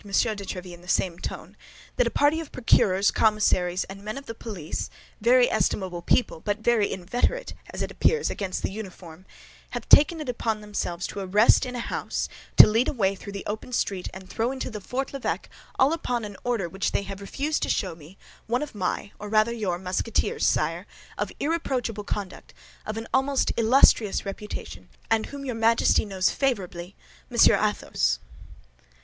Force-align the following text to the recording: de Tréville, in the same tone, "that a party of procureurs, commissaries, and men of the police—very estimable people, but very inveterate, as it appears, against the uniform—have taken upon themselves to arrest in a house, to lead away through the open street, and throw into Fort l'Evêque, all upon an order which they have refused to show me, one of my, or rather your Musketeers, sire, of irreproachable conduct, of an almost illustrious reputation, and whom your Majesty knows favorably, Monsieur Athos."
de 0.03 0.07
Tréville, 0.09 0.73
in 0.73 0.81
the 0.81 0.87
same 0.87 1.19
tone, 1.19 1.55
"that 1.95 2.07
a 2.07 2.09
party 2.09 2.39
of 2.39 2.51
procureurs, 2.51 3.11
commissaries, 3.11 3.83
and 3.83 4.01
men 4.03 4.17
of 4.17 4.25
the 4.25 4.33
police—very 4.33 5.47
estimable 5.51 6.01
people, 6.01 6.39
but 6.39 6.57
very 6.57 6.91
inveterate, 6.91 7.53
as 7.69 7.83
it 7.83 7.91
appears, 7.91 8.31
against 8.31 8.63
the 8.63 8.71
uniform—have 8.71 9.87
taken 9.89 10.19
upon 10.27 10.59
themselves 10.59 11.05
to 11.05 11.19
arrest 11.19 11.67
in 11.67 11.75
a 11.75 11.79
house, 11.79 12.27
to 12.57 12.65
lead 12.65 12.87
away 12.87 13.13
through 13.13 13.31
the 13.33 13.45
open 13.45 13.71
street, 13.71 14.09
and 14.11 14.27
throw 14.27 14.51
into 14.51 14.81
Fort 14.81 15.13
l'Evêque, 15.13 15.45
all 15.77 15.93
upon 15.93 16.25
an 16.25 16.35
order 16.43 16.67
which 16.67 16.93
they 16.93 17.03
have 17.03 17.21
refused 17.21 17.61
to 17.61 17.69
show 17.69 17.93
me, 17.93 18.17
one 18.47 18.63
of 18.63 18.73
my, 18.73 19.11
or 19.19 19.29
rather 19.29 19.53
your 19.53 19.77
Musketeers, 19.77 20.43
sire, 20.47 20.87
of 21.15 21.31
irreproachable 21.39 22.05
conduct, 22.05 22.55
of 22.87 22.97
an 22.97 23.05
almost 23.13 23.51
illustrious 23.55 24.25
reputation, 24.25 24.89
and 25.11 25.27
whom 25.27 25.45
your 25.45 25.53
Majesty 25.53 26.05
knows 26.05 26.31
favorably, 26.31 26.95
Monsieur 27.29 27.53
Athos." 27.55 28.17